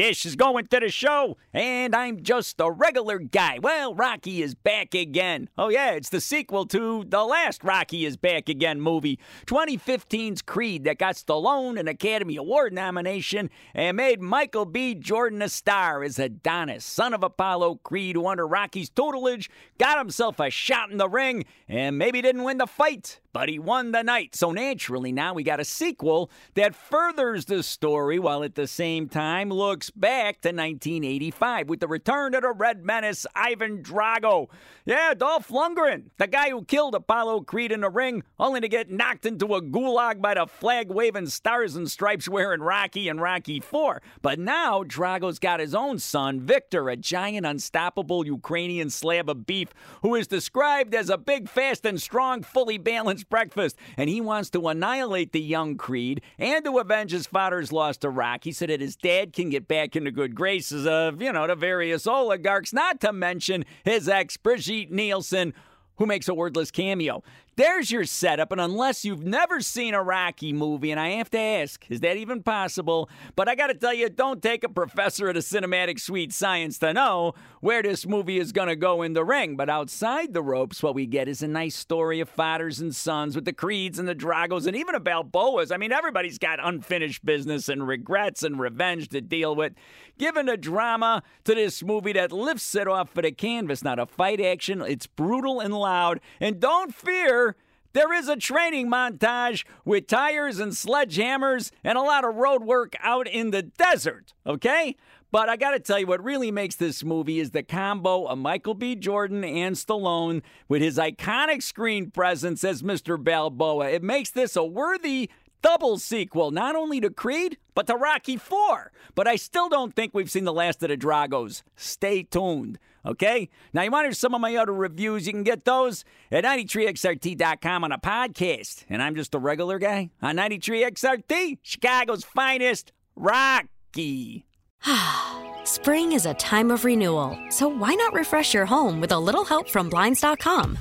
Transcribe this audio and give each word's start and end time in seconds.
Dish 0.00 0.24
is 0.24 0.34
going 0.34 0.66
to 0.68 0.80
the 0.80 0.88
show, 0.88 1.36
and 1.52 1.94
I'm 1.94 2.22
just 2.22 2.58
a 2.58 2.70
regular 2.70 3.18
guy. 3.18 3.58
Well, 3.60 3.94
Rocky 3.94 4.40
is 4.40 4.54
back 4.54 4.94
again. 4.94 5.50
Oh, 5.58 5.68
yeah, 5.68 5.90
it's 5.90 6.08
the 6.08 6.22
sequel 6.22 6.64
to 6.68 7.04
the 7.06 7.22
last 7.22 7.62
Rocky 7.62 8.06
is 8.06 8.16
Back 8.16 8.48
Again 8.48 8.80
movie, 8.80 9.18
2015's 9.44 10.40
Creed, 10.40 10.84
that 10.84 10.96
got 10.96 11.16
Stallone 11.16 11.78
an 11.78 11.86
Academy 11.86 12.36
Award 12.36 12.72
nomination 12.72 13.50
and 13.74 13.98
made 13.98 14.22
Michael 14.22 14.64
B. 14.64 14.94
Jordan 14.94 15.42
a 15.42 15.50
star 15.50 16.02
as 16.02 16.18
Adonis, 16.18 16.82
son 16.82 17.12
of 17.12 17.22
Apollo 17.22 17.80
Creed, 17.82 18.16
who 18.16 18.26
under 18.26 18.46
Rocky's 18.46 18.88
tutelage 18.88 19.50
got 19.76 19.98
himself 19.98 20.40
a 20.40 20.48
shot 20.48 20.90
in 20.90 20.96
the 20.96 21.10
ring 21.10 21.44
and 21.68 21.98
maybe 21.98 22.22
didn't 22.22 22.44
win 22.44 22.56
the 22.56 22.66
fight, 22.66 23.20
but 23.32 23.48
he 23.48 23.58
won 23.58 23.92
the 23.92 24.02
night. 24.02 24.34
So 24.34 24.52
naturally, 24.52 25.12
now 25.12 25.34
we 25.34 25.42
got 25.42 25.60
a 25.60 25.64
sequel 25.64 26.30
that 26.54 26.74
furthers 26.74 27.44
the 27.44 27.62
story 27.62 28.18
while 28.18 28.42
at 28.42 28.54
the 28.54 28.66
same 28.66 29.08
time 29.08 29.50
looks 29.50 29.90
back 29.90 30.40
to 30.42 30.48
1985 30.48 31.68
with 31.68 31.80
the 31.80 31.88
return 31.88 32.34
of 32.34 32.42
the 32.42 32.52
Red 32.52 32.84
Menace, 32.84 33.26
Ivan 33.34 33.82
Drago. 33.82 34.48
Yeah, 34.84 35.14
Dolph 35.14 35.48
Lundgren, 35.48 36.10
the 36.18 36.26
guy 36.26 36.50
who 36.50 36.64
killed 36.64 36.94
Apollo 36.94 37.42
Creed 37.42 37.72
in 37.72 37.80
the 37.80 37.90
ring, 37.90 38.22
only 38.38 38.60
to 38.60 38.68
get 38.68 38.90
knocked 38.90 39.26
into 39.26 39.54
a 39.54 39.62
gulag 39.62 40.20
by 40.20 40.34
the 40.34 40.46
flag 40.46 40.90
waving 40.90 41.26
stars 41.26 41.76
and 41.76 41.90
stripes 41.90 42.28
wearing 42.28 42.60
Rocky 42.60 43.08
and 43.08 43.20
Rocky 43.20 43.60
4. 43.60 44.02
But 44.22 44.38
now 44.38 44.82
Drago's 44.82 45.38
got 45.38 45.60
his 45.60 45.74
own 45.74 45.98
son, 45.98 46.40
Viktor, 46.40 46.88
a 46.88 46.96
giant, 46.96 47.46
unstoppable 47.46 48.26
Ukrainian 48.26 48.90
slab 48.90 49.28
of 49.28 49.46
beef 49.46 49.68
who 50.02 50.14
is 50.14 50.26
described 50.26 50.94
as 50.94 51.10
a 51.10 51.18
big, 51.18 51.48
fast, 51.48 51.84
and 51.84 52.00
strong, 52.00 52.42
fully 52.42 52.78
balanced 52.78 53.19
breakfast. 53.24 53.76
And 53.96 54.08
he 54.10 54.20
wants 54.20 54.50
to 54.50 54.68
annihilate 54.68 55.32
the 55.32 55.40
young 55.40 55.76
Creed 55.76 56.22
and 56.38 56.64
to 56.64 56.78
avenge 56.78 57.12
his 57.12 57.26
father's 57.26 57.72
loss 57.72 57.96
to 57.98 58.10
Rock. 58.10 58.44
He 58.44 58.52
said 58.52 58.70
that 58.70 58.80
his 58.80 58.96
dad 58.96 59.32
can 59.32 59.50
get 59.50 59.68
back 59.68 59.96
into 59.96 60.10
good 60.10 60.34
graces 60.34 60.86
of, 60.86 61.20
you 61.22 61.32
know, 61.32 61.46
the 61.46 61.54
various 61.54 62.06
oligarchs, 62.06 62.72
not 62.72 63.00
to 63.00 63.12
mention 63.12 63.64
his 63.84 64.08
ex, 64.08 64.36
Brigitte 64.36 64.90
Nielsen, 64.90 65.54
who 65.96 66.06
makes 66.06 66.28
a 66.28 66.34
wordless 66.34 66.70
cameo. 66.70 67.22
There's 67.60 67.90
your 67.90 68.06
setup, 68.06 68.52
and 68.52 68.60
unless 68.60 69.04
you've 69.04 69.22
never 69.22 69.60
seen 69.60 69.92
a 69.92 70.02
Rocky 70.02 70.50
movie, 70.50 70.92
and 70.92 70.98
I 70.98 71.10
have 71.10 71.28
to 71.32 71.38
ask, 71.38 71.84
is 71.90 72.00
that 72.00 72.16
even 72.16 72.42
possible? 72.42 73.10
But 73.36 73.50
I 73.50 73.54
gotta 73.54 73.74
tell 73.74 73.92
you, 73.92 74.08
don't 74.08 74.42
take 74.42 74.64
a 74.64 74.68
professor 74.70 75.28
at 75.28 75.36
a 75.36 75.40
cinematic 75.40 76.00
suite 76.00 76.32
science 76.32 76.78
to 76.78 76.94
know 76.94 77.34
where 77.60 77.82
this 77.82 78.06
movie 78.06 78.38
is 78.38 78.52
gonna 78.52 78.76
go 78.76 79.02
in 79.02 79.12
the 79.12 79.26
ring. 79.26 79.56
But 79.56 79.68
outside 79.68 80.32
the 80.32 80.42
ropes, 80.42 80.82
what 80.82 80.94
we 80.94 81.04
get 81.04 81.28
is 81.28 81.42
a 81.42 81.48
nice 81.48 81.76
story 81.76 82.18
of 82.20 82.30
fathers 82.30 82.80
and 82.80 82.96
sons 82.96 83.36
with 83.36 83.44
the 83.44 83.52
Creeds 83.52 83.98
and 83.98 84.08
the 84.08 84.14
Dragos 84.14 84.66
and 84.66 84.74
even 84.74 84.94
a 84.94 85.00
Balboas. 85.00 85.70
I 85.70 85.76
mean, 85.76 85.92
everybody's 85.92 86.38
got 86.38 86.66
unfinished 86.66 87.26
business 87.26 87.68
and 87.68 87.86
regrets 87.86 88.42
and 88.42 88.58
revenge 88.58 89.10
to 89.10 89.20
deal 89.20 89.54
with. 89.54 89.74
Given 90.16 90.48
a 90.48 90.56
drama 90.56 91.22
to 91.44 91.54
this 91.54 91.82
movie 91.82 92.14
that 92.14 92.32
lifts 92.32 92.74
it 92.74 92.88
off 92.88 93.14
of 93.14 93.22
the 93.22 93.32
canvas, 93.32 93.84
not 93.84 93.98
a 93.98 94.06
fight 94.06 94.40
action, 94.40 94.80
it's 94.80 95.06
brutal 95.06 95.60
and 95.60 95.74
loud. 95.74 96.20
And 96.40 96.58
don't 96.58 96.94
fear, 96.94 97.49
there 97.92 98.12
is 98.12 98.28
a 98.28 98.36
training 98.36 98.88
montage 98.88 99.64
with 99.84 100.06
tires 100.06 100.58
and 100.58 100.72
sledgehammers 100.72 101.70
and 101.82 101.98
a 101.98 102.02
lot 102.02 102.24
of 102.24 102.36
road 102.36 102.64
work 102.64 102.94
out 103.00 103.26
in 103.26 103.50
the 103.50 103.62
desert, 103.62 104.32
okay? 104.46 104.96
But 105.32 105.48
I 105.48 105.56
got 105.56 105.72
to 105.72 105.80
tell 105.80 105.98
you, 105.98 106.06
what 106.06 106.24
really 106.24 106.50
makes 106.50 106.76
this 106.76 107.04
movie 107.04 107.38
is 107.38 107.50
the 107.52 107.62
combo 107.62 108.24
of 108.24 108.38
Michael 108.38 108.74
B. 108.74 108.96
Jordan 108.96 109.44
and 109.44 109.76
Stallone 109.76 110.42
with 110.68 110.82
his 110.82 110.98
iconic 110.98 111.62
screen 111.62 112.10
presence 112.10 112.64
as 112.64 112.82
Mr. 112.82 113.22
Balboa. 113.22 113.90
It 113.90 114.02
makes 114.02 114.30
this 114.30 114.56
a 114.56 114.64
worthy 114.64 115.30
double 115.62 115.98
sequel, 115.98 116.50
not 116.50 116.74
only 116.74 117.00
to 117.00 117.10
Creed, 117.10 117.58
but 117.74 117.86
to 117.86 117.94
Rocky 117.94 118.36
4. 118.36 118.90
But 119.14 119.28
I 119.28 119.36
still 119.36 119.68
don't 119.68 119.94
think 119.94 120.14
we've 120.14 120.30
seen 120.30 120.44
the 120.44 120.52
last 120.52 120.82
of 120.82 120.88
the 120.88 120.96
Dragos. 120.96 121.62
Stay 121.76 122.22
tuned. 122.24 122.78
Okay? 123.04 123.48
Now, 123.72 123.82
you 123.82 123.90
want 123.90 124.04
to 124.04 124.08
hear 124.08 124.14
some 124.14 124.34
of 124.34 124.40
my 124.40 124.56
other 124.56 124.72
reviews? 124.72 125.26
You 125.26 125.32
can 125.32 125.42
get 125.42 125.64
those 125.64 126.04
at 126.30 126.44
93XRT.com 126.44 127.84
on 127.84 127.92
a 127.92 127.98
podcast. 127.98 128.84
And 128.88 129.02
I'm 129.02 129.14
just 129.14 129.34
a 129.34 129.38
regular 129.38 129.78
guy 129.78 130.10
on 130.22 130.36
93XRT, 130.36 131.58
Chicago's 131.62 132.24
finest, 132.24 132.92
Rocky. 133.16 134.46
Spring 135.64 136.12
is 136.12 136.26
a 136.26 136.34
time 136.34 136.70
of 136.70 136.84
renewal, 136.84 137.38
so 137.50 137.68
why 137.68 137.94
not 137.94 138.12
refresh 138.12 138.54
your 138.54 138.66
home 138.66 139.00
with 139.00 139.12
a 139.12 139.18
little 139.18 139.44
help 139.44 139.68
from 139.68 139.88
Blinds.com? 139.88 140.78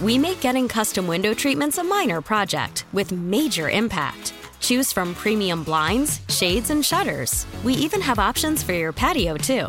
We 0.00 0.18
make 0.18 0.40
getting 0.40 0.68
custom 0.68 1.06
window 1.06 1.34
treatments 1.34 1.78
a 1.78 1.84
minor 1.84 2.20
project 2.20 2.86
with 2.92 3.12
major 3.12 3.70
impact. 3.70 4.32
Choose 4.60 4.92
from 4.92 5.14
premium 5.14 5.64
blinds, 5.64 6.20
shades, 6.28 6.70
and 6.70 6.84
shutters. 6.84 7.46
We 7.62 7.74
even 7.74 8.00
have 8.00 8.18
options 8.18 8.62
for 8.62 8.72
your 8.72 8.92
patio, 8.92 9.36
too. 9.36 9.68